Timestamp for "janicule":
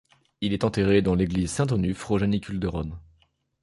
2.17-2.59